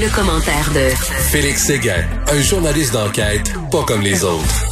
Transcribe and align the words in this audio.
Le 0.00 0.14
commentaire 0.14 0.70
de 0.74 0.94
Félix 1.32 1.64
Séguin, 1.64 2.04
un 2.30 2.40
journaliste 2.40 2.92
d'enquête 2.92 3.52
pas 3.72 3.82
comme 3.82 4.00
les 4.00 4.22
autres. 4.22 4.64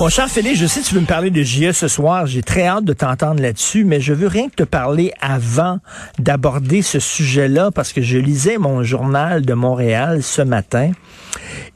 Mon 0.00 0.08
cher 0.08 0.28
Félix, 0.30 0.58
je 0.58 0.66
sais 0.66 0.80
que 0.80 0.86
tu 0.86 0.94
veux 0.94 1.02
me 1.02 1.06
parler 1.06 1.28
de 1.28 1.42
JE 1.42 1.72
ce 1.72 1.88
soir. 1.88 2.26
J'ai 2.26 2.42
très 2.42 2.66
hâte 2.66 2.84
de 2.84 2.94
t'entendre 2.94 3.42
là-dessus, 3.42 3.84
mais 3.84 4.00
je 4.00 4.14
veux 4.14 4.28
rien 4.28 4.48
que 4.48 4.54
te 4.54 4.62
parler 4.62 5.12
avant 5.20 5.78
d'aborder 6.18 6.80
ce 6.80 7.00
sujet-là 7.00 7.70
parce 7.70 7.92
que 7.92 8.00
je 8.00 8.16
lisais 8.16 8.56
mon 8.56 8.82
journal 8.82 9.44
de 9.44 9.52
Montréal 9.52 10.22
ce 10.22 10.40
matin 10.40 10.92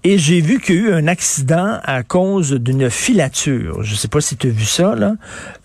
et 0.02 0.16
j'ai 0.18 0.40
vu 0.40 0.60
qu'il 0.60 0.74
y 0.76 0.78
a 0.78 0.82
eu 0.82 0.92
un 0.94 1.06
accident 1.08 1.78
à 1.84 2.02
cause 2.02 2.52
d'une 2.52 2.88
filature. 2.90 3.82
Je 3.82 3.94
sais 3.94 4.08
pas 4.08 4.20
si 4.20 4.36
tu 4.36 4.46
as 4.46 4.50
vu 4.50 4.64
ça, 4.64 4.94
là. 4.94 5.12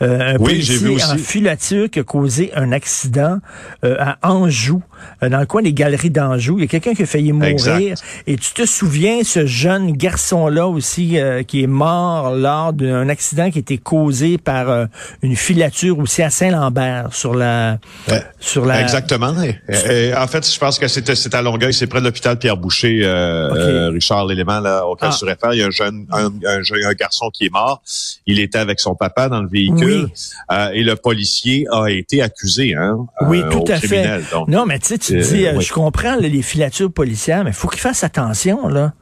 Euh, 0.02 0.36
un 0.36 0.38
Oui, 0.38 0.62
j'ai 0.62 0.78
vu 0.78 0.88
policier 0.88 1.12
en 1.12 1.16
aussi. 1.16 1.24
filature 1.24 1.90
qui 1.90 2.00
a 2.00 2.04
causé 2.04 2.52
un 2.56 2.72
accident 2.72 3.40
euh, 3.84 3.96
à 4.00 4.18
Anjou, 4.30 4.82
euh, 5.24 5.30
dans 5.30 5.40
le 5.40 5.46
coin 5.46 5.62
des 5.62 5.74
galeries 5.74 6.10
d'Anjou. 6.10 6.58
Il 6.58 6.62
y 6.62 6.64
a 6.66 6.68
quelqu'un 6.68 6.94
qui 6.94 7.04
a 7.04 7.06
failli 7.06 7.32
mourir. 7.32 7.52
Exact. 7.52 8.04
Et 8.28 8.36
tu 8.38 8.52
te 8.54 8.66
souviens, 8.66 9.24
ce 9.24 9.46
jeune 9.46 9.92
garçon-là 9.94 10.68
aussi, 10.68 11.18
euh, 11.18 11.44
qui 11.44 11.64
est 11.64 11.68
mort 11.68 12.36
lors 12.36 12.74
d'un 12.74 13.08
accident 13.10 13.50
qui 13.52 13.60
a 13.60 13.62
été 13.62 13.78
causé 13.78 14.38
par 14.38 14.70
euh, 14.70 14.86
une 15.22 15.36
filature 15.36 15.98
aussi 16.00 16.22
à 16.24 16.30
Saint-Lambert, 16.30 17.10
sur 17.12 17.36
la... 17.36 17.78
Ouais. 18.10 18.22
Sur 18.40 18.66
la 18.66 18.82
Exactement. 18.82 19.34
Et- 19.42 20.10
et 20.10 20.14
en 20.16 20.28
fait, 20.28 20.46
je 20.52 20.60
pense 20.60 20.78
que 20.78 20.88
c'était 20.88 21.36
à 21.36 21.42
Longueuil, 21.42 21.74
c'est 21.74 21.88
près 21.88 22.00
de 22.00 22.06
l'hôpital 22.06 22.38
Pierre 22.38 22.58
Boucher, 22.58 23.02
euh, 23.04 23.92
Lélément, 24.26 24.60
auquel 24.88 25.10
Ah. 25.12 25.16
tu 25.18 25.26
réfères. 25.26 25.54
Il 25.54 25.60
y 25.60 25.64
a 25.64 25.68
un 25.68 25.72
jeune, 25.72 26.06
un, 26.12 26.32
un 26.46 26.62
jeune- 26.62 26.84
un 26.86 26.94
garçon 26.94 27.30
qui 27.34 27.46
est 27.46 27.52
mort. 27.52 27.82
Il 28.26 28.40
était 28.40 28.58
avec 28.58 28.80
son 28.80 28.96
papa 28.96 29.30
dans 29.30 29.42
le 29.42 29.48
véhicule 29.50 30.06
Oui. 30.06 30.14
euh, 30.52 30.70
et 30.74 30.84
le 30.84 30.96
policier 30.96 31.66
a 31.72 31.88
été 31.90 32.22
accusé, 32.22 32.76
hein, 32.76 33.06
Oui, 33.22 33.42
euh, 33.44 33.50
tout 33.50 33.60
au 33.70 33.72
à 33.72 33.78
fait. 33.78 34.22
donc. 34.32 34.48
Non, 34.48 34.66
mais 34.66 34.80
tu 34.80 34.88
sais, 34.88 34.98
tu 34.98 35.18
Euh, 35.18 35.22
dis, 35.22 35.46
oui. 35.56 35.64
je 35.64 35.74
comprends 35.74 36.16
les 36.16 36.42
filatures 36.42 36.92
policières, 36.92 37.44
mais 37.44 37.52
il 37.52 37.56
faut 37.56 37.68
qu'il 37.68 37.82
fasse 37.82 38.04
attention, 38.04 38.68
là. 38.68 38.94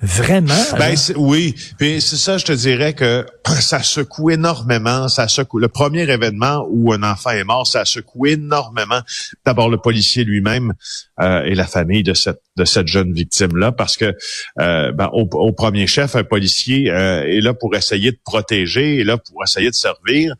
Vraiment. 0.00 0.54
Ben 0.78 0.94
oui, 1.16 1.56
puis 1.76 2.00
c'est 2.00 2.16
ça, 2.16 2.38
je 2.38 2.44
te 2.44 2.52
dirais 2.52 2.94
que 2.94 3.26
ça 3.60 3.82
secoue 3.82 4.30
énormément, 4.30 5.08
ça 5.08 5.26
secoue. 5.26 5.58
Le 5.58 5.68
premier 5.68 6.08
événement 6.08 6.64
où 6.70 6.92
un 6.92 7.02
enfant 7.02 7.30
est 7.30 7.42
mort, 7.42 7.66
ça 7.66 7.84
secoue 7.84 8.26
énormément. 8.26 9.00
D'abord 9.44 9.68
le 9.68 9.78
policier 9.78 10.22
lui-même 10.22 10.74
euh, 11.20 11.42
et 11.42 11.54
la 11.54 11.66
famille 11.66 12.04
de 12.04 12.14
cette 12.14 12.40
de 12.56 12.64
cette 12.64 12.86
jeune 12.86 13.12
victime 13.12 13.56
là, 13.56 13.72
parce 13.72 13.96
que 13.96 14.16
euh, 14.60 14.92
ben, 14.92 15.10
au, 15.12 15.28
au 15.32 15.52
premier 15.52 15.86
chef, 15.86 16.14
un 16.14 16.24
policier 16.24 16.90
euh, 16.90 17.22
est 17.24 17.40
là 17.40 17.54
pour 17.54 17.74
essayer 17.74 18.12
de 18.12 18.18
protéger, 18.24 19.00
est 19.00 19.04
là 19.04 19.16
pour 19.16 19.42
essayer 19.42 19.70
de 19.70 19.74
servir. 19.74 20.34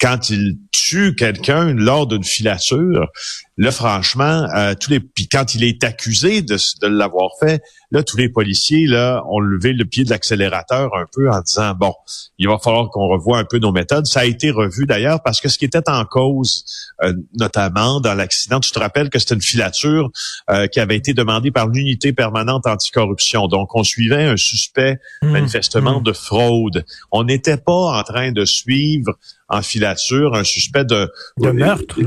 Quand 0.00 0.28
il 0.28 0.58
tue 0.72 1.14
quelqu'un 1.14 1.72
lors 1.72 2.06
d'une 2.06 2.24
filature, 2.24 3.08
là 3.56 3.70
franchement, 3.70 4.46
euh, 4.56 4.74
tous 4.78 4.90
les 4.90 5.00
puis 5.00 5.28
quand 5.28 5.54
il 5.54 5.64
est 5.64 5.84
accusé 5.84 6.42
de, 6.42 6.56
de 6.82 6.86
l'avoir 6.86 7.30
fait, 7.40 7.62
là 7.90 8.02
tous 8.02 8.16
les 8.16 8.28
policiers 8.28 8.86
là 8.86 9.22
ont 9.28 9.40
levé 9.40 9.72
le 9.72 9.84
pied 9.84 10.04
de 10.04 10.10
l'accélérateur 10.10 10.94
un 10.96 11.06
peu 11.12 11.30
en 11.30 11.40
disant 11.40 11.74
bon, 11.74 11.94
il 12.38 12.48
va 12.48 12.58
falloir 12.58 12.90
qu'on 12.90 13.08
revoie 13.08 13.38
un 13.38 13.44
peu 13.44 13.58
nos 13.58 13.72
méthodes. 13.72 14.06
Ça 14.06 14.20
a 14.20 14.24
été 14.24 14.50
revu 14.50 14.86
d'ailleurs 14.86 15.22
parce 15.22 15.40
que 15.40 15.48
ce 15.48 15.58
qui 15.58 15.64
était 15.64 15.88
en 15.88 16.04
cause, 16.04 16.64
euh, 17.02 17.12
notamment 17.38 18.00
dans 18.00 18.14
l'accident, 18.14 18.60
tu 18.60 18.72
te 18.72 18.78
rappelles 18.78 19.10
que 19.10 19.18
c'était 19.18 19.34
une 19.34 19.42
filature 19.42 20.10
euh, 20.50 20.66
qui 20.66 20.80
avait 20.80 20.96
été 20.96 21.14
demandée 21.14 21.50
par 21.50 21.68
l'unité 21.68 22.12
permanente 22.12 22.66
anticorruption. 22.66 23.48
Donc 23.48 23.74
on 23.74 23.82
suivait 23.84 24.24
un 24.24 24.36
suspect 24.36 24.98
Hum, 25.22 25.30
manifestement 25.30 25.96
hum. 25.98 26.02
de 26.02 26.12
fraude. 26.12 26.84
On 27.10 27.24
n'était 27.24 27.56
pas 27.56 27.98
en 27.98 28.02
train 28.02 28.32
de 28.32 28.44
suivre 28.44 29.16
en 29.48 29.62
filature 29.62 30.34
un 30.34 30.44
suspect 30.44 30.84
de 30.84 31.10
De 31.38 31.50
meurtre. 31.50 31.98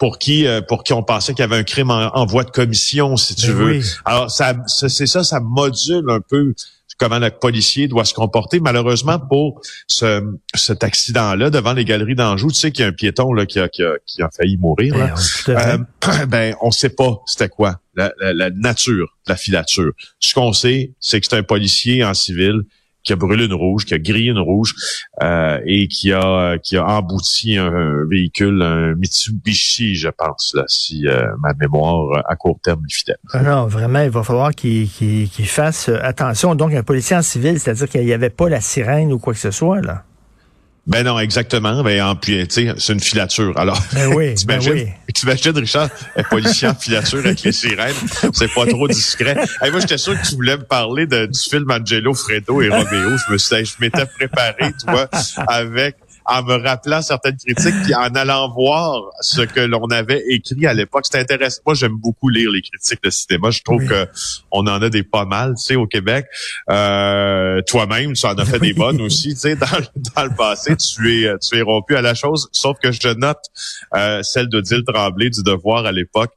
Pour 0.00 0.18
qui 0.18 0.46
euh, 0.48 0.60
pour 0.60 0.82
qui 0.82 0.92
on 0.92 1.04
pensait 1.04 1.32
qu'il 1.34 1.42
y 1.42 1.44
avait 1.44 1.56
un 1.58 1.62
crime 1.62 1.90
en, 1.90 2.08
en 2.16 2.26
voie 2.26 2.42
de 2.42 2.50
commission, 2.50 3.16
si 3.16 3.36
tu 3.36 3.46
Ben 3.48 3.54
veux. 3.54 3.70
oui. 3.78 3.84
Alors 4.04 4.30
ça, 4.30 4.54
ça- 4.66 4.88
c'est 4.88 5.06
ça, 5.06 5.22
ça 5.22 5.38
module 5.38 6.10
un 6.10 6.20
peu 6.20 6.54
comment 6.98 7.18
le 7.18 7.30
policier 7.30 7.88
doit 7.88 8.04
se 8.04 8.12
comporter. 8.12 8.60
Malheureusement, 8.60 9.18
pour 9.18 9.62
ce, 9.86 10.22
cet 10.54 10.84
accident-là, 10.84 11.48
devant 11.48 11.72
les 11.72 11.86
galeries 11.86 12.14
d'Anjou, 12.14 12.48
tu 12.50 12.56
sais 12.58 12.72
qu'il 12.72 12.82
y 12.82 12.84
a 12.84 12.88
un 12.88 12.92
piéton 12.92 13.32
là, 13.32 13.46
qui, 13.46 13.58
a, 13.58 13.70
qui, 13.70 13.82
a, 13.82 13.92
qui 14.04 14.20
a 14.20 14.28
failli 14.30 14.58
mourir. 14.58 14.92
Ben 14.94 15.06
Là. 15.06 15.16
fait. 15.16 15.56
Euh, 15.56 16.26
ben, 16.28 16.54
on 16.60 16.70
sait 16.70 16.90
pas 16.90 17.22
c'était 17.26 17.48
quoi 17.48 17.80
la, 17.94 18.12
la- 18.20 18.34
la 18.34 18.50
nature 18.50 19.16
de 19.26 19.32
la 19.32 19.36
filature. 19.36 19.92
Ce 20.18 20.34
qu'on 20.34 20.52
sait, 20.52 20.92
c'est 21.00 21.20
que 21.20 21.26
c'est 21.30 21.36
un 21.36 21.42
policier 21.42 22.04
en 22.04 22.12
civil 22.12 22.62
qui 23.02 23.12
a 23.12 23.16
brûlé 23.16 23.46
une 23.46 23.54
rouge, 23.54 23.84
qui 23.84 23.94
a 23.94 23.98
grillé 23.98 24.30
une 24.30 24.38
rouge 24.38 24.74
euh, 25.22 25.58
et 25.66 25.88
qui 25.88 26.12
a 26.12 26.58
qui 26.58 26.76
a 26.76 26.84
embouti 26.84 27.56
un, 27.56 28.04
véhicule, 28.08 28.62
un 28.62 28.94
Mitsubishi, 28.94 29.94
je 29.94 30.08
pense, 30.08 30.52
là, 30.54 30.64
si 30.66 31.06
euh, 31.06 31.26
ma 31.42 31.54
mémoire 31.54 32.22
à 32.28 32.36
court 32.36 32.58
terme 32.62 32.82
est 32.88 32.92
fidèle. 32.92 33.18
Ah 33.32 33.42
non, 33.42 33.66
vraiment, 33.66 34.02
il 34.02 34.10
va 34.10 34.22
falloir 34.22 34.54
qu'il 34.54 34.88
qu'il 34.88 35.46
fasse 35.46 35.88
attention. 35.88 36.54
Donc, 36.54 36.74
un 36.74 36.82
policier 36.82 37.16
en 37.16 37.22
civil, 37.22 37.58
c'est-à-dire 37.58 37.88
qu'il 37.88 38.04
n'y 38.04 38.12
avait 38.12 38.30
pas 38.30 38.48
la 38.48 38.60
sirène 38.60 39.12
ou 39.12 39.18
quoi 39.18 39.32
que 39.32 39.40
ce 39.40 39.50
soit, 39.50 39.80
là. 39.80 40.04
Ben 40.86 41.04
non, 41.04 41.18
exactement. 41.20 41.82
Ben 41.82 42.02
en 42.02 42.16
puis, 42.16 42.46
tu 42.48 42.66
sais, 42.66 42.74
c'est 42.78 42.92
une 42.92 43.00
filature. 43.00 43.56
Alors, 43.58 43.80
Ben 43.92 44.08
oui, 44.08 44.28
ben 44.28 44.34
t'imagines, 44.34 44.72
oui. 44.72 45.12
t'imagines, 45.14 45.56
Richard, 45.56 45.88
un 46.16 46.22
policier 46.24 46.68
en 46.68 46.74
filature 46.74 47.18
avec 47.20 47.42
les 47.42 47.52
sirènes, 47.52 47.94
c'est 48.32 48.52
pas 48.52 48.66
trop 48.66 48.88
discret. 48.88 49.36
Hey, 49.62 49.70
moi, 49.70 49.80
j'étais 49.80 49.98
sûr 49.98 50.20
que 50.20 50.26
tu 50.26 50.34
voulais 50.34 50.56
me 50.56 50.64
parler 50.64 51.06
de- 51.06 51.26
du 51.26 51.38
film 51.38 51.70
Angelo, 51.70 52.14
Fredo 52.14 52.60
et 52.62 52.70
Romeo. 52.70 53.16
Je 53.28 53.32
me 53.32 53.38
suis, 53.38 53.64
je 53.66 53.72
m'étais 53.80 54.06
préparé, 54.06 54.72
tu 54.78 54.90
vois, 54.90 55.08
avec 55.46 55.96
en 56.32 56.42
me 56.44 56.54
rappelant 56.62 57.02
certaines 57.02 57.36
critiques, 57.36 57.74
puis 57.82 57.94
en 57.94 58.14
allant 58.14 58.48
voir 58.54 59.02
ce 59.20 59.40
que 59.42 59.60
l'on 59.60 59.84
avait 59.90 60.22
écrit 60.28 60.64
à 60.66 60.72
l'époque. 60.74 61.04
C'était 61.06 61.18
intéressant. 61.18 61.60
Moi, 61.66 61.74
j'aime 61.74 61.96
beaucoup 61.96 62.28
lire 62.28 62.50
les 62.52 62.62
critiques 62.62 63.02
de 63.02 63.10
cinéma. 63.10 63.50
Je 63.50 63.62
trouve 63.62 63.80
Oui. 63.82 63.88
que 63.88 64.06
on 64.52 64.60
en 64.60 64.80
a 64.80 64.88
des 64.90 65.02
pas 65.02 65.24
mal, 65.24 65.54
tu 65.56 65.64
sais, 65.64 65.76
au 65.76 65.86
Québec. 65.86 66.26
Euh, 66.70 67.60
toi-même, 67.66 68.12
tu 68.12 68.26
en 68.26 68.34
as 68.38 68.44
fait 68.44 68.58
des 68.60 68.72
bonnes 68.74 69.00
aussi, 69.00 69.30
tu 69.34 69.40
sais, 69.40 69.56
dans, 69.56 69.66
le- 69.78 70.02
dans 70.16 70.24
le 70.24 70.34
passé, 70.36 70.76
tu 70.76 71.24
es, 71.24 71.32
tu 71.38 71.58
es 71.58 71.62
rompu 71.62 71.96
à 71.96 72.02
la 72.02 72.14
chose. 72.14 72.48
Sauf 72.52 72.78
que 72.82 72.92
je 72.92 73.08
note 73.14 73.38
euh, 73.96 74.22
celle 74.22 74.48
de 74.48 74.60
Dil 74.60 74.84
Tremblay 74.86 75.30
du 75.30 75.42
Devoir 75.42 75.84
à 75.84 75.92
l'époque 75.92 76.30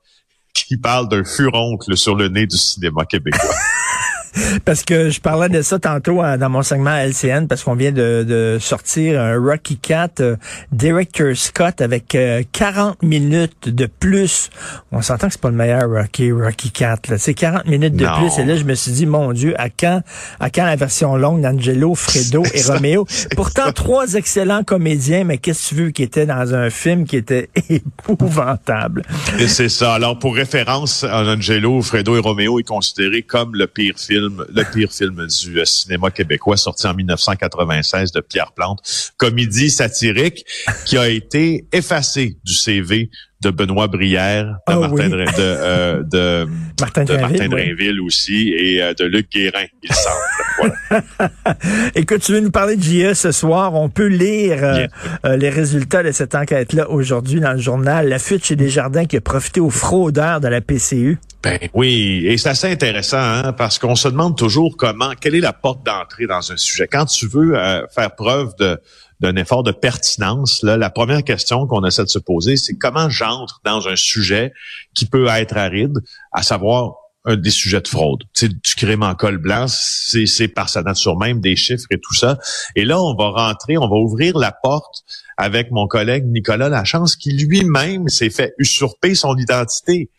qui 0.54 0.78
parle 0.78 1.08
d'un 1.10 1.24
furoncle 1.24 1.96
sur 1.98 2.16
le 2.16 2.30
nez 2.30 2.48
du 2.48 2.58
cinéma 2.58 3.06
québécois. 3.06 3.50
Parce 4.66 4.84
que 4.84 5.10
je 5.10 5.20
parlais 5.22 5.50
de 5.50 5.62
ça 5.62 5.80
tantôt 5.80 6.24
euh, 6.24 6.38
dans 6.38 6.50
mon 6.50 6.62
segment 6.64 6.92
à 6.92 7.06
LCN, 7.06 7.48
parce 7.48 7.64
qu'on 7.64 7.76
vient 7.76 7.92
de, 7.92 8.26
de 8.28 8.58
sortir 8.60 9.20
un 9.22 9.38
Rocky 9.40 9.78
Cat 9.78 10.10
euh, 10.20 10.36
Director 10.72 11.36
Scott 11.36 11.82
avec 11.82 12.16
euh, 12.16 12.44
40 12.52 13.02
minutes 13.04 13.70
de 13.70 13.86
plus. 13.86 14.50
On 14.92 15.02
s'entend 15.02 15.28
que 15.28 15.34
c'est 15.34 15.42
pas 15.42 15.50
le 15.50 15.56
meilleur 15.56 15.90
Rocky, 15.90 16.32
Rocky 16.32 16.72
Cat. 16.72 16.98
Là. 17.10 17.18
C'est 17.18 17.34
40 17.34 17.66
minutes 17.66 17.96
de 17.96 18.06
Non. 18.06 18.18
plus. 18.20 18.40
Et 18.42 18.46
là, 18.46 18.56
je 18.56 18.64
me 18.64 18.74
suis 18.74 18.92
dit, 18.92 19.06
mon 19.06 19.34
Dieu, 19.34 19.54
à 19.60 19.70
quand, 19.70 20.02
à 20.40 20.50
quand 20.50 20.66
la 20.66 20.76
version 20.76 21.16
longue 21.16 21.42
d'Angelo, 21.42 21.96
Fredo 21.96 22.44
et 22.54 22.62
Romeo? 22.64 23.06
Pourtant, 23.36 23.72
trois 23.72 24.14
excellents 24.14 24.64
comédiens, 24.64 25.24
mais 25.24 25.38
qu'est-ce 25.38 25.70
que 25.70 25.76
tu 25.76 25.82
veux 25.84 25.90
qui 25.92 26.04
étaient 26.04 26.26
dans 26.26 26.54
un 26.54 26.70
film 26.70 27.06
qui 27.06 27.18
était 27.18 27.50
épouvantable? 27.70 29.04
Et 29.40 29.48
c'est 29.48 29.70
ça. 29.70 29.94
Alors, 29.94 30.18
pour 30.20 30.36
référence, 30.36 31.04
Angelo, 31.04 31.82
Fredo 31.82 32.16
et 32.16 32.20
Romeo 32.20 32.60
est 32.60 32.64
considéré 32.68 33.22
comme 33.22 33.56
le 33.56 33.68
pire 33.68 33.96
film, 33.98 34.23
le 34.28 34.72
pire 34.72 34.92
film 34.92 35.28
du 35.28 35.60
euh, 35.60 35.66
cinéma 35.66 36.12
québécois, 36.12 36.58
sorti 36.58 36.88
en 36.88 36.94
1996 36.94 38.12
de 38.12 38.22
Pierre 38.22 38.52
Plante. 38.54 39.14
Comédie 39.18 39.70
satirique 39.70 40.46
qui 40.86 40.98
a 40.98 41.10
été 41.10 41.68
effacée 41.72 42.38
du 42.44 42.54
CV 42.54 43.10
de 43.44 43.50
Benoît 43.52 43.88
Brière, 43.88 44.46
de 44.46 44.54
Ah 44.74 44.80
Martin, 44.80 44.96
oui. 44.96 45.10
Dra- 45.10 45.26
de, 45.26 45.32
euh, 45.40 46.04
de, 46.04 46.48
Martin 46.80 47.04
de 47.04 47.14
Martin 47.14 47.28
Drainville, 47.36 47.54
oui. 47.54 47.66
Drainville 47.66 48.02
aussi 48.02 48.54
et 48.58 48.82
euh, 48.82 48.94
de 48.94 49.06
Luc 49.06 49.30
Guérin, 49.32 49.66
il 49.84 49.94
semble. 49.94 50.16
Voilà. 51.18 51.58
Écoute, 51.96 52.22
tu 52.22 52.32
veux 52.34 52.40
nous 52.40 52.52
parler 52.52 52.76
de 52.78 52.84
JE 52.84 53.14
ce 53.16 53.32
soir? 53.32 53.74
On 53.74 53.90
peut 53.90 54.06
lire 54.08 54.60
euh, 54.64 54.86
euh, 55.26 55.36
les 55.36 55.50
résultats 55.50 56.04
de 56.04 56.12
cette 56.12 56.36
enquête-là 56.36 56.90
aujourd'hui 56.90 57.40
dans 57.40 57.54
le 57.54 57.60
journal. 57.60 58.08
La 58.08 58.20
fuite 58.20 58.46
chez 58.46 58.56
Desjardins 58.56 59.06
qui 59.06 59.18
a 59.18 59.22
profité 59.22 59.60
aux 59.60 59.72
fraudeurs 59.72 60.40
de 60.42 60.48
la 60.48 60.62
PCU. 60.62 61.18
Ben 61.44 61.58
oui, 61.74 62.24
et 62.26 62.38
c'est 62.38 62.50
assez 62.50 62.72
intéressant 62.72 63.18
hein, 63.20 63.52
parce 63.54 63.80
qu'on 63.80 63.96
se 63.96 64.08
demande 64.08 64.38
toujours 64.38 64.78
comment, 64.78 65.12
quelle 65.20 65.36
est 65.36 65.42
la 65.42 65.52
porte 65.54 65.86
d'entrée 65.86 66.28
dans 66.28 66.52
un 66.52 66.58
sujet? 66.58 66.88
Quand 66.90 67.06
tu 67.06 67.28
veux 67.28 67.58
euh, 67.58 67.86
faire 67.94 68.16
preuve 68.16 68.54
de 68.60 68.78
d'un 69.20 69.36
effort 69.36 69.64
de 69.64 69.72
pertinence, 69.72 70.64
là, 70.64 70.78
la 70.78 70.90
première 70.90 71.24
question 71.24 71.68
qu'on 71.68 71.86
essaie 71.86 72.04
de 72.04 72.10
se 72.10 72.20
poser, 72.20 72.58
c'est 72.58 72.76
comment 72.76 73.10
j'entre 73.10 73.62
dans 73.64 73.88
un 73.88 73.96
sujet 73.96 74.54
qui 74.94 75.06
peut 75.06 75.28
être 75.28 75.58
aride, 75.58 76.00
à 76.32 76.44
savoir 76.44 76.96
un 77.26 77.38
des 77.38 77.52
sujets 77.52 77.82
de 77.82 77.88
fraude. 77.88 78.24
C'est 78.34 78.50
du 78.50 78.76
crime 78.76 79.04
en 79.04 79.16
col 79.16 79.38
blanc, 79.38 79.66
c'est, 79.68 80.26
c'est 80.26 80.50
par 80.50 80.70
sa 80.70 80.82
nature 80.82 81.18
même 81.18 81.40
des 81.40 81.56
chiffres 81.56 81.86
et 81.90 82.00
tout 82.00 82.14
ça. 82.14 82.38
Et 82.76 82.84
là, 82.86 83.02
on 83.02 83.16
va 83.16 83.30
rentrer, 83.30 83.78
on 83.78 83.88
va 83.88 83.96
ouvrir 83.96 84.38
la 84.38 84.52
porte 84.52 85.04
avec 85.38 85.72
mon 85.72 85.88
collègue 85.88 86.26
Nicolas 86.26 86.70
Lachance, 86.70 87.16
qui 87.16 87.32
lui-même 87.32 88.10
s'est 88.10 88.30
fait 88.30 88.54
usurper 88.58 89.16
son 89.16 89.38
identité. 89.38 90.10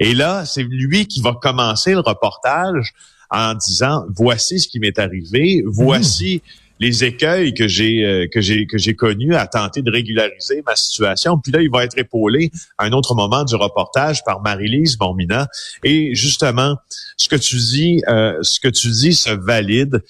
Et 0.00 0.14
là, 0.14 0.44
c'est 0.46 0.62
lui 0.62 1.06
qui 1.06 1.20
va 1.20 1.34
commencer 1.34 1.92
le 1.92 2.00
reportage 2.00 2.94
en 3.30 3.54
disant 3.54 4.04
voici 4.14 4.58
ce 4.58 4.68
qui 4.68 4.80
m'est 4.80 4.98
arrivé, 4.98 5.62
voici 5.66 6.42
les 6.80 7.04
écueils 7.04 7.54
que 7.54 7.68
j'ai 7.68 8.04
euh, 8.04 8.26
que 8.32 8.40
j'ai 8.40 8.66
que 8.66 8.78
j'ai 8.78 8.94
connus 8.94 9.34
à 9.34 9.46
tenter 9.46 9.82
de 9.82 9.90
régulariser 9.90 10.62
ma 10.66 10.76
situation. 10.76 11.38
Puis 11.38 11.52
là, 11.52 11.62
il 11.62 11.70
va 11.70 11.84
être 11.84 11.96
épaulé 11.98 12.50
à 12.78 12.84
un 12.84 12.92
autre 12.92 13.14
moment 13.14 13.44
du 13.44 13.54
reportage 13.54 14.24
par 14.24 14.42
Marie-Lise 14.42 14.96
Bombina. 14.96 15.48
Et 15.82 16.14
justement, 16.14 16.76
ce 17.16 17.28
que 17.28 17.36
tu 17.36 17.56
dis, 17.56 18.02
euh, 18.08 18.38
ce 18.42 18.60
que 18.60 18.68
tu 18.68 18.88
dis 18.88 19.14
se 19.14 19.30
valide. 19.30 20.02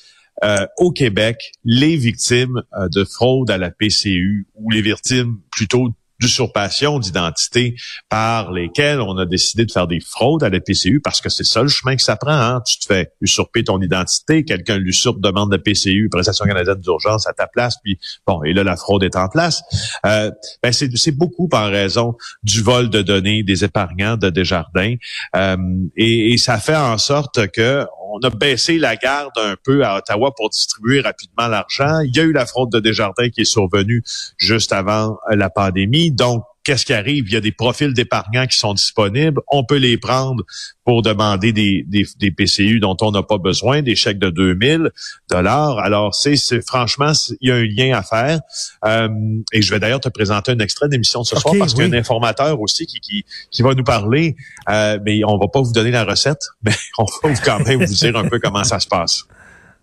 Euh, 0.42 0.66
au 0.78 0.90
Québec, 0.90 1.52
les 1.64 1.96
victimes 1.96 2.60
de 2.90 3.04
fraude 3.04 3.52
à 3.52 3.56
la 3.56 3.70
PCU 3.70 4.48
ou 4.56 4.68
les 4.68 4.82
victimes 4.82 5.38
plutôt 5.52 5.94
d'usurpation 6.24 6.98
d'identité 6.98 7.76
par 8.08 8.50
lesquelles 8.50 9.00
on 9.00 9.16
a 9.18 9.26
décidé 9.26 9.64
de 9.64 9.72
faire 9.72 9.86
des 9.86 10.00
fraudes 10.00 10.42
à 10.42 10.48
la 10.48 10.60
PCU 10.60 11.00
parce 11.02 11.20
que 11.20 11.28
c'est 11.28 11.44
ça 11.44 11.62
le 11.62 11.68
chemin 11.68 11.96
que 11.96 12.02
ça 12.02 12.16
prend. 12.16 12.32
Hein? 12.32 12.62
Tu 12.66 12.78
te 12.78 12.86
fais 12.86 13.12
usurper 13.20 13.64
ton 13.64 13.80
identité, 13.80 14.44
quelqu'un 14.44 14.78
l'usurpe, 14.78 15.20
demande 15.20 15.52
de 15.52 15.56
PCU, 15.56 16.08
prestation 16.10 16.44
canadienne 16.46 16.80
d'urgence 16.80 17.26
à 17.26 17.32
ta 17.32 17.46
place, 17.46 17.76
puis 17.82 17.98
bon, 18.26 18.42
et 18.44 18.52
là, 18.52 18.64
la 18.64 18.76
fraude 18.76 19.02
est 19.02 19.16
en 19.16 19.28
place. 19.28 19.62
Euh, 20.06 20.30
ben 20.62 20.72
c'est 20.72 21.16
beaucoup 21.16 21.48
par 21.48 21.70
raison 21.70 22.14
du 22.42 22.62
vol 22.62 22.90
de 22.90 23.02
données 23.02 23.42
des 23.42 23.64
épargnants 23.64 24.16
de 24.16 24.30
Desjardins. 24.30 24.94
Euh, 25.36 25.56
et, 25.96 26.32
et, 26.32 26.38
ça 26.38 26.58
fait 26.58 26.76
en 26.76 26.98
sorte 26.98 27.48
que 27.48 27.86
on 28.14 28.20
a 28.20 28.30
baissé 28.30 28.78
la 28.78 28.94
garde 28.94 29.32
un 29.36 29.56
peu 29.62 29.84
à 29.84 29.98
Ottawa 29.98 30.32
pour 30.36 30.48
distribuer 30.48 31.00
rapidement 31.00 31.48
l'argent. 31.48 32.00
Il 32.00 32.14
y 32.14 32.20
a 32.20 32.22
eu 32.22 32.32
la 32.32 32.46
fraude 32.46 32.70
de 32.70 32.78
Desjardins 32.78 33.28
qui 33.28 33.40
est 33.40 33.44
survenue 33.44 34.04
juste 34.38 34.72
avant 34.72 35.18
la 35.28 35.50
pandémie. 35.50 36.12
Donc, 36.12 36.44
qu'est-ce 36.64 36.84
qui 36.84 36.92
arrive? 36.92 37.24
Il 37.28 37.32
y 37.32 37.36
a 37.36 37.40
des 37.40 37.52
profils 37.52 37.92
d'épargnants 37.92 38.46
qui 38.46 38.58
sont 38.58 38.74
disponibles. 38.74 39.40
On 39.48 39.64
peut 39.64 39.76
les 39.76 39.98
prendre 39.98 40.42
pour 40.84 41.02
demander 41.02 41.52
des, 41.52 41.84
des, 41.86 42.30
PCU 42.30 42.80
dont 42.80 42.96
on 43.00 43.10
n'a 43.10 43.22
pas 43.22 43.38
besoin, 43.38 43.82
des 43.82 43.94
chèques 43.94 44.18
de 44.18 44.30
2000 44.30 44.90
dollars. 45.30 45.78
Alors, 45.78 46.14
c'est 46.14 46.36
franchement, 46.66 47.12
il 47.40 47.48
y 47.48 47.52
a 47.52 47.56
un 47.56 47.64
lien 47.64 47.96
à 47.96 48.02
faire. 48.02 48.40
Euh, 48.84 49.08
et 49.52 49.62
je 49.62 49.70
vais 49.70 49.78
d'ailleurs 49.78 50.00
te 50.00 50.08
présenter 50.08 50.52
un 50.52 50.58
extrait 50.58 50.88
d'émission 50.88 51.22
de 51.22 51.26
ce 51.26 51.36
soir 51.36 51.54
parce 51.58 51.74
qu'il 51.74 51.84
y 51.84 51.86
a 51.86 51.94
un 51.94 51.98
informateur 51.98 52.60
aussi 52.60 52.86
qui, 52.86 53.00
qui, 53.00 53.24
qui 53.50 53.62
va 53.62 53.74
nous 53.74 53.84
parler. 53.84 54.36
Euh, 54.68 54.98
mais 55.04 55.22
on 55.24 55.38
va 55.38 55.48
pas 55.48 55.60
vous 55.60 55.72
donner 55.72 55.90
la 55.90 56.04
recette, 56.04 56.42
mais 56.62 56.74
on 56.98 57.04
va 57.22 57.34
quand 57.36 57.64
même 57.64 57.84
vous 57.84 57.94
dire 57.94 58.16
un 58.16 58.28
peu 58.28 58.38
comment 58.38 58.64
ça 58.64 58.80
se 58.80 58.88
passe. 58.88 59.24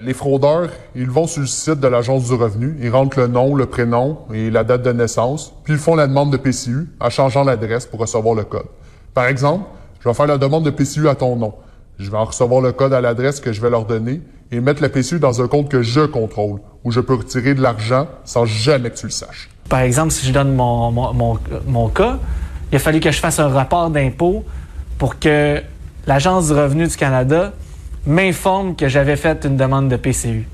Les 0.04 0.16
fraudeurs, 0.16 0.70
ils 0.96 1.10
vont 1.10 1.28
sur 1.28 1.42
le 1.42 1.48
site 1.48 1.80
de 1.80 1.88
l'Agence 1.88 2.26
du 2.28 2.34
revenu, 2.34 2.76
ils 2.82 2.90
rentrent 2.90 3.20
le 3.20 3.28
nom, 3.28 3.54
le 3.54 3.68
prénom 3.68 4.18
et 4.34 4.50
la 4.50 4.64
date 4.64 4.82
de 4.82 4.92
naissance, 4.92 5.54
puis 5.64 5.74
ils 5.74 5.80
font 5.80 5.96
la 5.96 6.08
demande 6.08 6.32
de 6.32 6.38
PCU 6.38 6.88
en 7.00 7.12
changeant 7.12 7.44
l'adresse 7.44 7.86
pour 7.86 8.00
recevoir 8.00 8.34
le 8.34 8.44
code. 8.44 8.66
Par 9.14 9.26
exemple, 9.26 9.66
je 10.00 10.10
vais 10.10 10.16
faire 10.16 10.26
la 10.26 10.40
demande 10.40 10.64
de 10.64 10.72
PCU 10.72 11.08
à 11.08 11.14
ton 11.14 11.36
nom. 11.36 11.54
Je 12.00 12.10
vais 12.10 12.18
en 12.18 12.26
recevoir 12.26 12.62
le 12.62 12.72
code 12.72 12.94
à 12.94 13.02
l'adresse 13.02 13.40
que 13.40 13.54
je 13.54 13.62
vais 13.62 13.70
leur 13.70 13.86
donner 13.86 14.22
et 14.52 14.60
mettre 14.60 14.82
la 14.82 14.90
PCU 14.90 15.20
dans 15.20 15.40
un 15.40 15.48
compte 15.48 15.70
que 15.70 15.84
je 15.84 16.02
contrôle, 16.02 16.62
où 16.84 16.92
je 16.92 17.00
peux 17.00 17.14
retirer 17.14 17.54
de 17.54 17.62
l'argent 17.62 18.08
sans 18.26 18.46
jamais 18.46 18.90
que 18.90 18.98
tu 18.98 19.06
le 19.06 19.12
saches. 19.12 19.50
Par 19.70 19.82
exemple, 19.82 20.12
si 20.12 20.26
je 20.26 20.34
donne 20.34 20.56
mon, 20.56 20.92
mon, 20.92 21.38
mon 21.68 21.90
cas, 21.90 22.18
il 22.72 22.76
a 22.76 22.80
fallu 22.80 23.00
que 23.00 23.12
je 23.12 23.20
fasse 23.20 23.40
un 23.40 23.50
rapport 23.50 23.92
d'impôt 23.92 24.44
pour 24.98 25.20
que 25.20 25.62
l'Agence 26.08 26.48
du 26.48 26.54
revenu 26.54 26.88
du 26.88 26.96
Canada 26.96 27.54
m'informe 28.06 28.76
que 28.76 28.88
j'avais 28.88 29.16
fait 29.16 29.46
une 29.46 29.58
demande 29.58 29.90
de 29.90 29.96
PCU. 29.96 30.48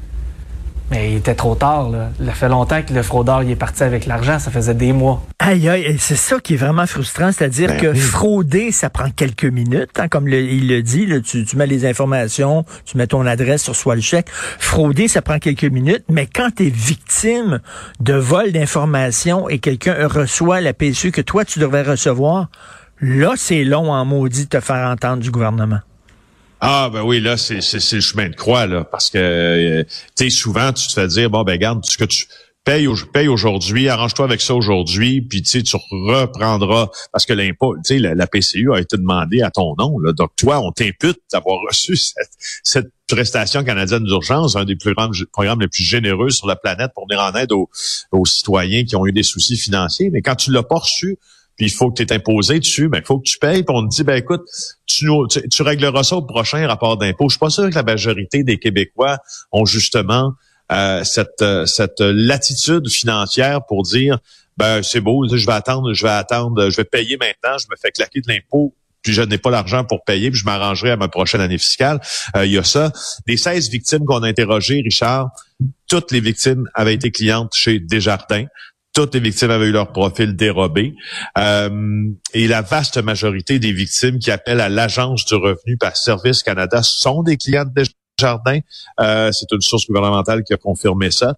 Mais 0.89 1.11
il 1.11 1.17
était 1.17 1.35
trop 1.35 1.55
tard. 1.55 1.89
Là. 1.89 2.11
Il 2.19 2.29
a 2.29 2.31
fait 2.31 2.47
longtemps 2.47 2.81
que 2.81 2.93
le 2.93 3.03
fraudeur 3.03 3.43
il 3.43 3.51
est 3.51 3.57
parti 3.57 3.83
avec 3.83 4.05
l'argent. 4.05 4.39
Ça 4.39 4.51
faisait 4.51 4.73
des 4.73 4.93
mois. 4.93 5.21
Aïe, 5.39 5.67
aïe, 5.67 5.97
c'est 5.99 6.15
ça 6.15 6.39
qui 6.39 6.53
est 6.53 6.57
vraiment 6.57 6.85
frustrant. 6.87 7.31
C'est-à-dire 7.31 7.69
ben 7.69 7.79
que 7.79 7.93
frauder, 7.93 8.71
ça 8.71 8.89
prend 8.89 9.09
quelques 9.09 9.45
minutes. 9.45 9.99
Hein, 9.99 10.07
comme 10.07 10.29
il 10.29 10.67
le 10.67 10.81
dit, 10.81 11.07
tu, 11.23 11.57
mets 11.57 11.67
les 11.67 11.85
informations, 11.85 12.63
tu 12.85 12.97
mets 12.97 13.07
ton 13.07 13.25
adresse, 13.25 13.63
sur 13.63 13.75
soit 13.75 13.95
le 13.95 14.01
chèque. 14.01 14.29
Frauder, 14.29 15.07
ça 15.07 15.21
prend 15.21 15.39
quelques 15.39 15.65
minutes. 15.65 16.05
Mais 16.09 16.25
quand 16.25 16.49
tu 16.55 16.67
es 16.67 16.69
victime 16.69 17.59
de 17.99 18.13
vol 18.13 18.51
d'informations 18.53 19.49
et 19.49 19.59
quelqu'un 19.59 20.07
reçoit 20.07 20.61
la 20.61 20.73
PCU 20.73 21.11
que 21.11 21.21
toi, 21.21 21.43
tu 21.43 21.59
devrais 21.59 21.83
recevoir, 21.83 22.47
là, 23.01 23.33
c'est 23.35 23.65
long 23.65 23.91
en 23.91 24.05
maudit 24.05 24.45
de 24.45 24.49
te 24.49 24.59
faire 24.61 24.87
entendre 24.87 25.21
du 25.21 25.31
gouvernement. 25.31 25.79
Ah 26.59 26.89
ben 26.91 27.03
oui, 27.03 27.19
là, 27.19 27.37
c'est, 27.37 27.55
le 27.55 28.01
chemin 28.01 28.29
de 28.29 28.35
croix, 28.35 28.65
là, 28.65 28.83
parce 28.83 29.09
que 29.09 29.17
euh, 29.17 29.83
tu 30.15 30.23
sais, 30.23 30.29
souvent, 30.29 30.73
tu 30.73 30.87
te 30.87 30.93
fais 30.93 31.07
dire 31.07 31.29
Bon, 31.29 31.43
ben 31.43 31.57
garde, 31.57 31.85
ce 31.85 31.97
que 31.97 32.05
tu 32.05 32.25
payes, 32.63 32.87
payes 33.13 33.27
aujourd'hui, 33.27 33.89
arrange-toi 33.89 34.25
avec 34.25 34.41
ça 34.41 34.55
aujourd'hui, 34.55 35.21
puis 35.21 35.41
tu 35.43 35.61
tu 35.61 35.75
reprendras 35.75 36.89
parce 37.11 37.25
que 37.25 37.33
l'impôt, 37.33 37.75
tu 37.77 37.81
sais, 37.95 37.99
la, 37.99 38.27
PCU 38.27 38.73
a 38.73 38.79
été 38.79 38.97
demandée 38.97 39.41
à 39.41 39.51
ton 39.51 39.75
nom. 39.77 39.99
Là, 39.99 40.13
donc 40.13 40.31
toi, 40.35 40.59
on 40.59 40.71
t'impute 40.71 41.19
d'avoir 41.31 41.59
reçu 41.61 41.95
cette, 42.63 42.91
prestation 43.07 43.63
canadienne 43.63 44.03
d'urgence, 44.03 44.57
un 44.57 44.65
des 44.65 44.75
plus 44.75 44.93
grands 44.93 45.09
programmes 45.31 45.61
les 45.61 45.69
plus 45.69 45.85
généreux 45.85 46.29
sur 46.29 46.45
la 46.45 46.57
planète 46.57 46.91
pour 46.93 47.07
venir 47.07 47.23
en 47.23 47.33
aide 47.35 47.53
aux, 47.53 47.69
aux 48.11 48.25
citoyens 48.25 48.83
qui 48.83 48.97
ont 48.97 49.07
eu 49.07 49.13
des 49.13 49.23
soucis 49.23 49.55
financiers. 49.55 50.09
Mais 50.11 50.21
quand 50.21 50.35
tu 50.35 50.51
l'as 50.51 50.63
pas 50.63 50.79
reçu, 50.79 51.17
puis 51.57 51.65
il 51.65 51.71
faut 51.71 51.91
que 51.91 52.01
tu 52.01 52.03
es 52.03 52.13
imposé 52.13 52.59
dessus, 52.59 52.87
ben 52.87 52.99
il 52.99 53.05
faut 53.05 53.19
que 53.19 53.27
tu 53.27 53.39
payes, 53.39 53.63
puis 53.63 53.75
on 53.75 53.87
te 53.87 53.93
dit, 53.93 54.03
ben 54.03 54.15
écoute, 54.15 54.43
tu, 54.85 55.09
tu, 55.51 55.61
régleras 55.63 56.03
ça 56.03 56.15
au 56.15 56.21
prochain 56.21 56.65
rapport 56.67 56.97
d'impôt. 56.97 57.27
Je 57.29 57.33
suis 57.33 57.39
pas 57.39 57.49
sûr 57.49 57.69
que 57.69 57.75
la 57.75 57.83
majorité 57.83 58.43
des 58.43 58.59
Québécois 58.59 59.17
ont 59.51 59.65
justement 59.65 60.33
euh, 60.71 61.03
cette, 61.03 61.41
euh, 61.41 61.65
cette 61.65 61.99
latitude 61.99 62.87
financière 62.89 63.65
pour 63.67 63.83
dire, 63.83 64.19
ben 64.55 64.83
c'est 64.83 65.01
beau, 65.01 65.27
je 65.27 65.45
vais 65.45 65.53
attendre, 65.53 65.93
je 65.93 66.03
vais 66.03 66.11
attendre, 66.11 66.69
je 66.69 66.77
vais 66.77 66.85
payer 66.85 67.17
maintenant, 67.17 67.57
je 67.57 67.65
me 67.69 67.75
fais 67.81 67.91
claquer 67.91 68.21
de 68.21 68.31
l'impôt 68.31 68.73
puis 69.07 69.13
je 69.13 69.21
n'ai 69.21 69.37
pas 69.37 69.51
l'argent 69.51 69.85
pour 69.85 70.03
payer, 70.03 70.31
puis 70.31 70.39
je 70.39 70.43
m'arrangerai 70.43 70.91
à 70.91 70.97
ma 70.97 71.07
prochaine 71.07 71.39
année 71.39 71.57
fiscale. 71.57 72.01
Euh, 72.35 72.45
il 72.45 72.51
y 72.51 72.57
a 72.57 72.63
ça. 72.63 72.91
Les 73.25 73.37
16 73.37 73.69
victimes 73.69 74.03
qu'on 74.03 74.21
a 74.21 74.27
interrogées, 74.27 74.81
Richard, 74.83 75.29
toutes 75.87 76.11
les 76.11 76.19
victimes 76.19 76.67
avaient 76.73 76.95
été 76.95 77.09
clientes 77.09 77.53
chez 77.55 77.79
Desjardins 77.79 78.47
toutes 78.97 79.13
les 79.13 79.19
victimes 79.19 79.51
avaient 79.51 79.67
eu 79.67 79.71
leur 79.71 79.91
profil 79.91 80.35
dérobé. 80.35 80.95
Euh, 81.37 82.09
et 82.33 82.47
la 82.47 82.63
vaste 82.63 82.97
majorité 82.97 83.59
des 83.59 83.71
victimes 83.71 84.17
qui 84.17 84.31
appellent 84.31 84.59
à 84.59 84.69
l'Agence 84.69 85.23
du 85.25 85.35
revenu 85.35 85.77
par 85.77 85.95
Service 85.95 86.41
Canada 86.41 86.81
sont 86.81 87.21
des 87.21 87.37
clients 87.37 87.63
de 87.63 87.83
Jardin, 88.19 88.59
euh, 88.99 89.31
c'est 89.31 89.51
une 89.51 89.61
source 89.61 89.85
gouvernementale 89.85 90.43
qui 90.43 90.51
a 90.53 90.57
confirmé 90.57 91.11
ça. 91.11 91.35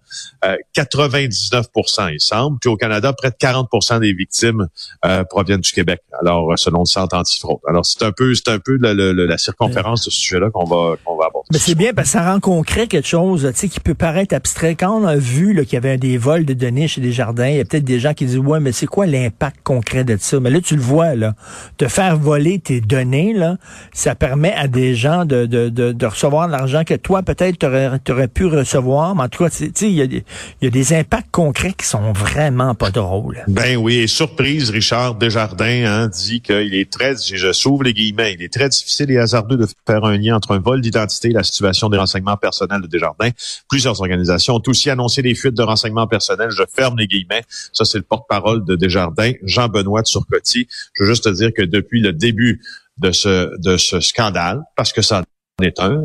99 0.72 1.66
euh, 1.76 2.10
il 2.12 2.20
semble. 2.20 2.58
Puis 2.58 2.70
au 2.70 2.76
Canada, 2.76 3.12
près 3.12 3.30
de 3.30 3.36
40% 3.36 4.00
des 4.00 4.14
victimes 4.14 4.66
euh, 5.04 5.22
proviennent 5.24 5.60
du 5.60 5.72
Québec. 5.72 6.00
Alors, 6.20 6.58
selon 6.58 6.80
le 6.80 6.86
Centre 6.86 7.14
antifraude. 7.16 7.60
Alors, 7.68 7.84
c'est 7.84 8.02
un 8.02 8.12
peu, 8.12 8.34
c'est 8.34 8.48
un 8.48 8.58
peu 8.58 8.78
la, 8.80 8.94
la, 8.94 9.38
circonférence 9.38 10.06
de 10.06 10.10
ce 10.10 10.16
sujet-là 10.16 10.48
qu'on 10.50 10.64
va, 10.64 10.96
qu'on 11.04 11.16
va. 11.16 11.19
Mais 11.52 11.58
c'est 11.58 11.74
bien 11.74 11.92
parce 11.92 12.08
que 12.08 12.12
ça 12.12 12.30
rend 12.30 12.38
concret 12.38 12.86
quelque 12.86 13.08
chose, 13.08 13.50
tu 13.52 13.58
sais, 13.58 13.68
qui 13.68 13.80
peut 13.80 13.94
paraître 13.94 14.34
abstrait. 14.36 14.76
Quand 14.76 15.00
on 15.00 15.04
a 15.04 15.16
vu 15.16 15.54
qu'il 15.64 15.72
y 15.72 15.76
avait 15.76 15.98
des 15.98 16.16
vols 16.16 16.44
de 16.44 16.54
données 16.54 16.86
chez 16.86 17.00
des 17.00 17.10
jardins, 17.10 17.48
il 17.48 17.56
y 17.56 17.60
a 17.60 17.64
peut-être 17.64 17.84
des 17.84 17.98
gens 17.98 18.14
qui 18.14 18.24
disent 18.24 18.38
ouais, 18.38 18.60
mais 18.60 18.70
c'est 18.70 18.86
quoi 18.86 19.06
l'impact 19.06 19.56
concret 19.64 20.04
de 20.04 20.16
ça? 20.16 20.38
Mais 20.38 20.50
là, 20.50 20.60
tu 20.60 20.76
le 20.76 20.82
vois 20.82 21.16
là, 21.16 21.34
te 21.76 21.88
faire 21.88 22.16
voler 22.16 22.60
tes 22.60 22.80
données 22.80 23.32
là, 23.32 23.56
ça 23.92 24.14
permet 24.14 24.52
à 24.52 24.68
des 24.68 24.94
gens 24.94 25.24
de 25.24 25.46
de, 25.46 25.68
de, 25.68 25.92
de 25.92 26.06
recevoir 26.06 26.46
de 26.46 26.52
l'argent 26.52 26.84
que 26.84 26.94
toi, 26.94 27.22
peut-être, 27.22 27.58
tu 27.58 27.66
aurais, 28.12 28.28
pu 28.28 28.46
recevoir. 28.46 29.14
Mais 29.16 29.22
en 29.24 29.28
tout 29.28 29.44
cas, 29.44 29.50
il 29.80 29.88
y, 29.88 30.24
y, 30.62 30.66
a 30.66 30.70
des 30.70 30.92
impacts 30.92 31.30
concrets 31.30 31.72
qui 31.72 31.86
sont 31.86 32.12
vraiment 32.12 32.74
pas 32.74 32.90
drôles. 32.90 33.42
Ben 33.48 33.76
oui, 33.76 33.96
et 33.96 34.06
surprise, 34.06 34.70
Richard 34.70 35.16
Desjardins 35.16 35.84
hein, 35.86 36.08
dit 36.08 36.40
qu'il 36.40 36.74
est 36.74 36.90
très, 36.90 37.14
je 37.32 37.52
s'ouvre 37.52 37.82
les 37.82 37.92
guillemets, 37.92 38.34
il 38.34 38.42
est 38.42 38.52
très 38.52 38.68
difficile 38.68 39.10
et 39.10 39.18
hasardeux 39.18 39.56
de 39.56 39.66
faire 39.86 40.04
un 40.04 40.16
lien 40.16 40.36
entre 40.36 40.52
un 40.52 40.60
vol 40.60 40.80
d'identité 40.80 41.30
et 41.30 41.32
la 41.32 41.39
situation 41.42 41.88
des 41.88 41.98
renseignements 41.98 42.36
personnels 42.36 42.80
de 42.80 42.86
Desjardins. 42.86 43.30
Plusieurs 43.68 44.00
organisations 44.00 44.56
ont 44.56 44.62
aussi 44.66 44.90
annoncé 44.90 45.22
des 45.22 45.34
fuites 45.34 45.56
de 45.56 45.62
renseignements 45.62 46.06
personnels. 46.06 46.50
Je 46.50 46.62
ferme 46.72 46.98
les 46.98 47.06
guillemets. 47.06 47.42
Ça, 47.72 47.84
c'est 47.84 47.98
le 47.98 48.04
porte-parole 48.04 48.64
de 48.64 48.76
Desjardins, 48.76 49.32
Jean-Benoît 49.42 50.04
Surcoty. 50.04 50.68
Je 50.94 51.04
veux 51.04 51.10
juste 51.10 51.24
te 51.24 51.30
dire 51.30 51.52
que 51.56 51.62
depuis 51.62 52.00
le 52.00 52.12
début 52.12 52.62
de 52.98 53.12
ce, 53.12 53.58
de 53.58 53.76
ce 53.76 54.00
scandale, 54.00 54.62
parce 54.76 54.92
que 54.92 55.02
ça 55.02 55.22
est 55.60 55.80
un, 55.80 56.04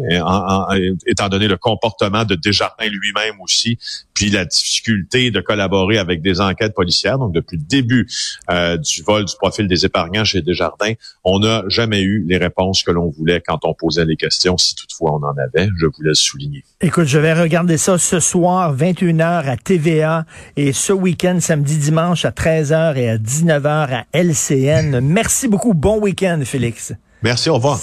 étant 1.06 1.30
donné 1.30 1.48
le 1.48 1.58
comportement 1.58 2.26
de 2.26 2.36
Desjardins 2.36 2.88
lui-même 2.88 3.40
aussi, 3.42 3.78
puis 4.14 4.30
la 4.30 4.46
difficulté 4.46 5.32
de 5.32 5.42
collaborer 5.42 5.98
avec 5.98 6.22
des 6.22 6.42
enquêtes 6.42 6.74
policières. 6.74 7.18
Donc, 7.18 7.34
depuis 7.34 7.58
le 7.58 7.64
début 7.64 8.08
euh, 8.50 8.78
du 8.78 9.02
vol 9.04 9.26
du 9.26 9.36
profil 9.36 9.68
des 9.68 9.86
épargnants 9.86 10.24
chez 10.24 10.42
Desjardins, 10.42 10.94
on 11.24 11.40
n'a 11.40 11.64
jamais 11.68 12.02
eu 12.02 12.24
les 12.28 12.38
réponses 12.38 12.84
que 12.84 12.92
l'on 12.92 13.10
voulait 13.10 13.42
quand 13.46 13.60
on 13.64 13.74
posait 13.74 14.06
les 14.06 14.16
questions, 14.16 14.58
si 14.58 14.76
toutefois 14.76 15.14
on 15.14 15.24
en 15.24 15.36
avait. 15.38 15.70
Je 15.80 15.86
voulais 15.86 16.10
le 16.10 16.16
souligner. 16.16 16.64
Écoute, 16.82 17.06
je 17.06 17.20
vais 17.20 17.34
regarder 17.34 17.78
ça 17.78 17.98
ce 17.98 18.20
soir, 18.20 18.76
21h 18.76 19.46
à 19.46 19.58
TVA, 19.58 20.26
et 20.56 20.74
ce 20.74 20.94
week-end, 20.94 21.38
samedi, 21.40 21.78
dimanche, 21.78 22.26
à 22.26 22.32
13h 22.32 22.96
et 22.98 23.10
à 23.10 23.18
19h 23.18 23.66
à 23.68 24.06
LCN. 24.14 25.00
Merci 25.02 25.48
beaucoup. 25.48 25.74
Bon 25.74 26.00
week-end, 26.00 26.42
Félix. 26.46 26.94
Merci, 27.22 27.50
au 27.50 27.56
revoir. 27.56 27.80